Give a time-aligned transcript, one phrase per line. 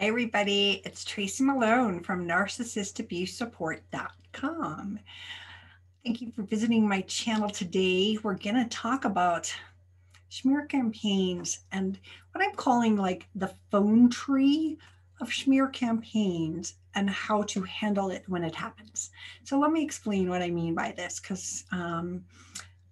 [0.00, 0.80] Hi, everybody.
[0.86, 4.98] It's Tracy Malone from NarcissistAbuseSupport.com.
[6.02, 8.16] Thank you for visiting my channel today.
[8.22, 9.54] We're going to talk about
[10.30, 11.98] smear campaigns and
[12.32, 14.78] what I'm calling like the phone tree
[15.20, 19.10] of smear campaigns and how to handle it when it happens.
[19.44, 22.24] So let me explain what I mean by this because um,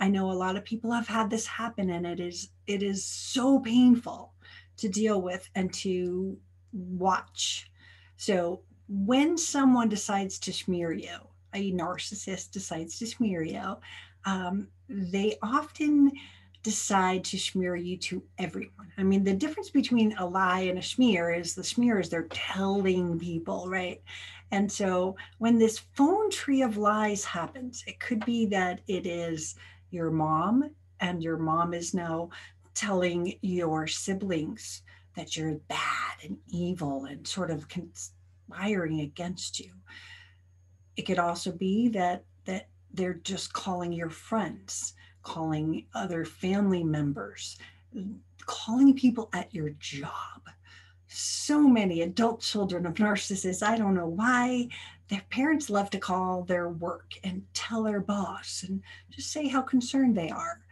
[0.00, 3.04] I know a lot of people have had this happen and it is it is
[3.04, 4.32] so painful
[4.78, 6.36] to deal with and to
[6.76, 7.70] watch.
[8.16, 11.16] So when someone decides to smear you,
[11.54, 13.76] a narcissist decides to smear you,
[14.24, 16.12] um, they often
[16.62, 18.92] decide to smear you to everyone.
[18.98, 22.26] I mean, the difference between a lie and a smear is the smear is they're
[22.30, 24.02] telling people, right?
[24.50, 29.54] And so when this phone tree of lies happens, it could be that it is
[29.90, 30.70] your mom,
[31.00, 32.30] and your mom is now
[32.74, 34.82] telling your siblings
[35.16, 39.72] that you're bad and evil and sort of conspiring against you.
[40.96, 47.58] It could also be that that they're just calling your friends, calling other family members,
[48.46, 50.42] calling people at your job.
[51.08, 54.68] So many adult children of narcissists, I don't know why,
[55.08, 59.62] their parents love to call their work and tell their boss and just say how
[59.62, 60.65] concerned they are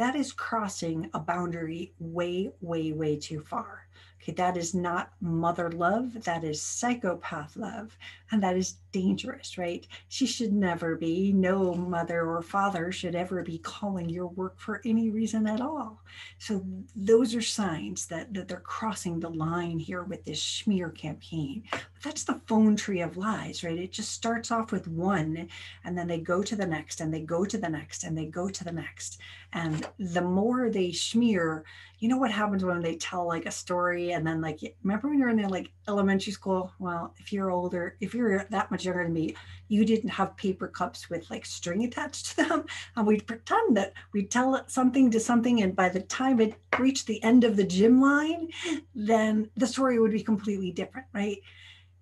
[0.00, 3.86] that is crossing a boundary way, way, way too far.
[4.22, 7.98] Okay, that is not mother love, that is psychopath love,
[8.30, 9.86] and that is dangerous, right?
[10.08, 14.80] She should never be, no mother or father should ever be calling your work for
[14.86, 16.02] any reason at all.
[16.38, 16.64] So
[16.96, 21.64] those are signs that, that they're crossing the line here with this smear campaign.
[22.02, 23.78] That's the phone tree of lies, right?
[23.78, 25.48] It just starts off with one,
[25.84, 28.26] and then they go to the next, and they go to the next, and they
[28.26, 29.18] go to the next.
[29.52, 31.64] And the more they smear,
[32.00, 35.18] you know what happens when they tell like a story and then like remember when
[35.18, 39.04] you're in the like elementary school well if you're older if you're that much younger
[39.04, 39.34] than me
[39.68, 42.64] you didn't have paper cups with like string attached to them
[42.96, 47.06] and we'd pretend that we'd tell something to something and by the time it reached
[47.06, 48.48] the end of the gym line
[48.94, 51.38] then the story would be completely different right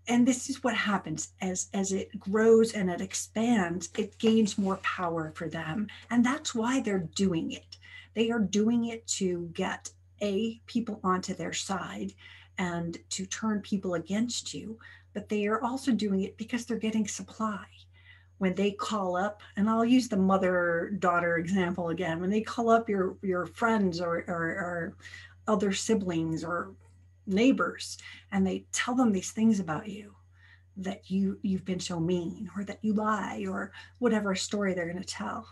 [0.08, 1.32] and this is what happens.
[1.40, 5.88] As as it grows and it expands it gains more power for them.
[6.10, 7.76] And that's why they're doing it.
[8.14, 12.12] They are doing it to get a people onto their side
[12.58, 14.78] and to turn people against you,
[15.14, 17.64] but they are also doing it because they're getting supply.
[18.38, 22.70] When they call up, and I'll use the mother daughter example again, when they call
[22.70, 24.96] up your, your friends or, or, or
[25.48, 26.72] other siblings or
[27.28, 27.98] neighbors
[28.32, 30.14] and they tell them these things about you
[30.76, 35.02] that you you've been so mean or that you lie or whatever story they're going
[35.02, 35.46] to tell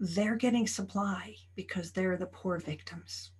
[0.00, 3.30] they're getting supply because they're the poor victims.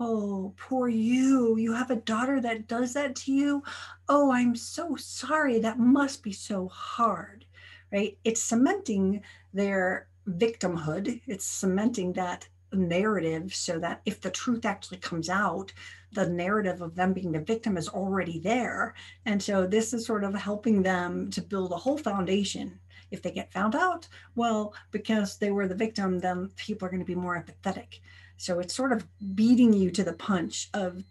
[0.00, 1.56] Oh, poor you.
[1.56, 3.62] You have a daughter that does that to you.
[4.08, 5.58] Oh, I'm so sorry.
[5.58, 7.46] That must be so hard,
[7.90, 8.16] right?
[8.22, 15.28] It's cementing their victimhood, it's cementing that narrative so that if the truth actually comes
[15.28, 15.72] out,
[16.12, 18.94] the narrative of them being the victim is already there.
[19.26, 22.78] And so this is sort of helping them to build a whole foundation
[23.10, 27.00] if they get found out, well, because they were the victim, then people are going
[27.00, 28.00] to be more empathetic.
[28.36, 31.02] So it's sort of beating you to the punch of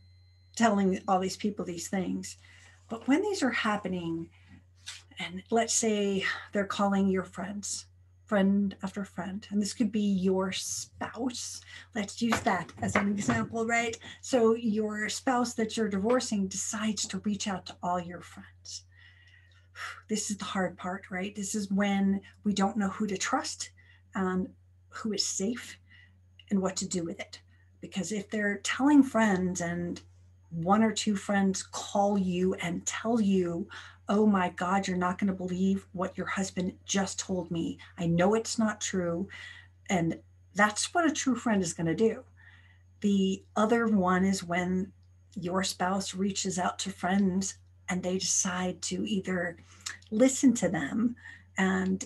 [0.56, 2.38] telling all these people these things.
[2.90, 4.30] But when these are happening,
[5.20, 7.86] and let's say they're calling your friends,
[8.28, 11.62] friend after friend, and this could be your spouse.
[11.96, 13.98] Let's use that as an example, right?
[14.22, 18.84] So your spouse that you're divorcing decides to reach out to all your friends
[20.08, 21.36] this is the hard part, right?
[21.36, 23.72] This is when we don't know who to trust
[24.16, 24.50] and
[24.90, 25.78] who is safe
[26.50, 27.42] and what to do with it.
[27.82, 30.02] Because if they're telling friends and
[30.50, 33.68] one or two friends call you and tell you,
[34.10, 37.78] oh my God, you're not going to believe what your husband just told me.
[37.98, 39.28] I know it's not true.
[39.90, 40.20] And
[40.56, 42.24] that's what a true friend is going to do.
[43.02, 44.92] The other one is when
[45.36, 47.58] your spouse reaches out to friends
[47.90, 49.58] and they decide to either
[50.10, 51.16] listen to them
[51.58, 52.06] and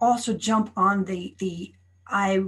[0.00, 1.72] also jump on the the
[2.06, 2.42] I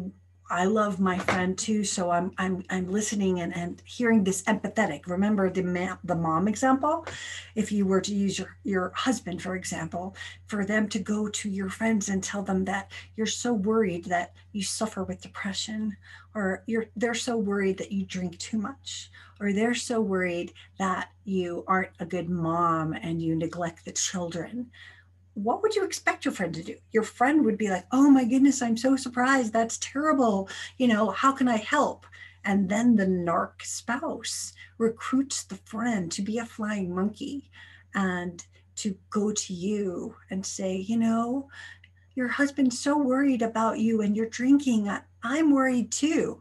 [0.51, 5.07] I love my friend too, so I'm I'm I'm listening and, and hearing this empathetic.
[5.07, 7.07] Remember the ma- the mom example.
[7.55, 10.17] If you were to use your your husband, for example,
[10.49, 14.35] for them to go to your friends and tell them that you're so worried that
[14.51, 15.97] you suffer with depression,
[16.35, 19.09] or you're they're so worried that you drink too much,
[19.39, 24.69] or they're so worried that you aren't a good mom and you neglect the children
[25.35, 26.77] what would you expect your friend to do?
[26.93, 29.53] Your friend would be like, oh my goodness, I'm so surprised.
[29.53, 30.49] That's terrible.
[30.79, 32.07] You know, how can I help?
[32.45, 37.51] And then the narc spouse recruits the friend to be a flying monkey
[37.95, 38.45] and
[38.77, 41.49] to go to you and say, you know,
[42.15, 44.91] your husband's so worried about you and you're drinking.
[45.23, 46.41] I'm worried too.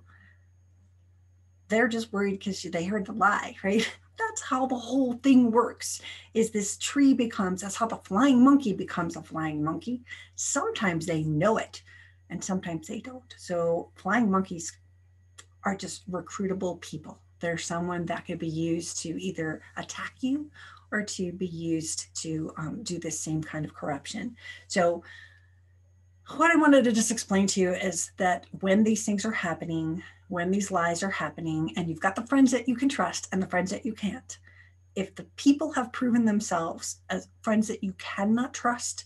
[1.68, 3.89] They're just worried because they heard the lie, right?
[4.19, 6.01] That's how the whole thing works.
[6.33, 10.01] Is this tree becomes, that's how the flying monkey becomes a flying monkey.
[10.36, 11.81] Sometimes they know it
[12.30, 13.33] and sometimes they don't.
[13.38, 14.77] So flying monkeys
[15.63, 17.19] are just recruitable people.
[17.39, 20.51] They're someone that could be used to either attack you
[20.92, 24.36] or to be used to um, do the same kind of corruption.
[24.68, 25.04] So
[26.38, 30.04] what I wanted to just explain to you is that when these things are happening,
[30.29, 33.41] when these lies are happening, and you've got the friends that you can trust and
[33.41, 34.37] the friends that you can't,
[34.95, 39.05] if the people have proven themselves as friends that you cannot trust,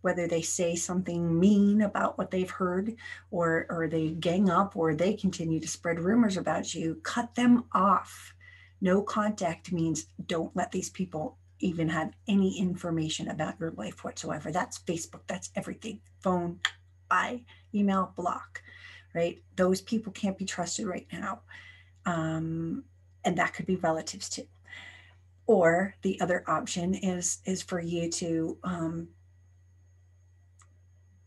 [0.00, 2.94] whether they say something mean about what they've heard
[3.30, 7.64] or or they gang up or they continue to spread rumors about you cut them
[7.72, 8.32] off.
[8.80, 14.50] No contact means don't let these people even have any information about your life whatsoever.
[14.50, 16.00] That's Facebook, that's everything.
[16.20, 16.60] Phone,
[17.08, 17.42] bye,
[17.74, 18.62] email, block,
[19.14, 19.42] right?
[19.56, 21.40] Those people can't be trusted right now.
[22.06, 22.84] Um,
[23.24, 24.46] and that could be relatives too.
[25.46, 29.08] Or the other option is is for you to um,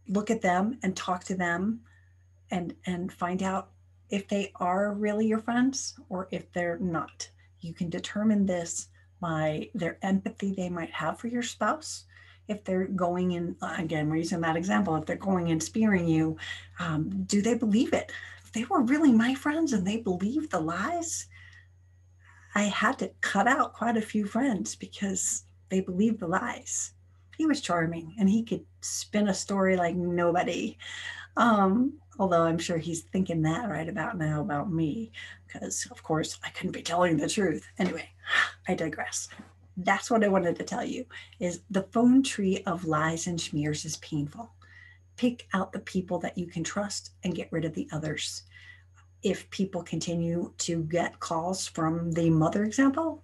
[0.07, 1.81] look at them and talk to them
[2.51, 3.69] and and find out
[4.09, 7.29] if they are really your friends or if they're not.
[7.59, 8.87] You can determine this
[9.19, 12.05] by their empathy they might have for your spouse.
[12.47, 16.37] If they're going in, again, we're using that example, if they're going and spearing you,
[16.79, 18.11] um, do they believe it?
[18.43, 21.27] If they were really my friends and they believe the lies,
[22.55, 26.93] I had to cut out quite a few friends because they believed the lies.
[27.37, 30.77] He was charming and he could spin a story like nobody.
[31.35, 35.11] Um, although I'm sure he's thinking that right about now about me,
[35.47, 37.67] because of course I couldn't be telling the truth.
[37.79, 38.07] Anyway,
[38.67, 39.29] I digress.
[39.77, 41.05] That's what I wanted to tell you
[41.39, 44.51] is the phone tree of lies and smears is painful.
[45.15, 48.43] Pick out the people that you can trust and get rid of the others.
[49.21, 53.23] If people continue to get calls from the mother example,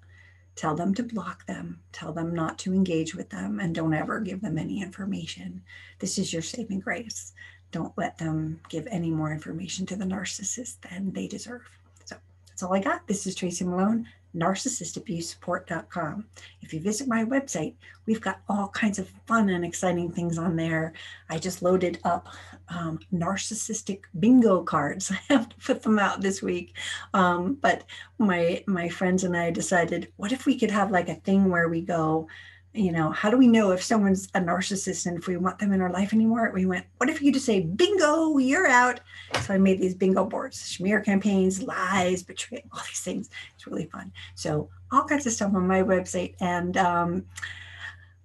[0.55, 4.19] tell them to block them, tell them not to engage with them, and don't ever
[4.19, 5.61] give them any information.
[5.99, 7.33] This is your saving grace
[7.71, 11.69] don't let them give any more information to the narcissist than they deserve.
[12.05, 12.15] So
[12.47, 13.07] that's all I got.
[13.07, 16.25] This is Tracy Malone, narcissistabusesupport.com.
[16.61, 20.55] If you visit my website, we've got all kinds of fun and exciting things on
[20.55, 20.93] there.
[21.29, 22.27] I just loaded up
[22.69, 25.11] um, narcissistic bingo cards.
[25.29, 26.75] I have to put them out this week.
[27.13, 27.83] Um, but
[28.17, 31.69] my my friends and I decided, what if we could have like a thing where
[31.69, 32.27] we go,
[32.73, 35.73] you know, how do we know if someone's a narcissist and if we want them
[35.73, 36.51] in our life anymore?
[36.53, 38.99] We went, what if you just say, bingo, you're out?
[39.41, 43.29] So I made these bingo boards, smear campaigns, lies, betrayal, all these things.
[43.55, 44.11] It's really fun.
[44.35, 46.35] So all kinds of stuff on my website.
[46.39, 47.25] And um,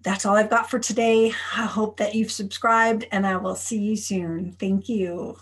[0.02, 1.32] that's all I've got for today.
[1.56, 4.52] I hope that you've subscribed and I will see you soon.
[4.52, 5.38] Thank you.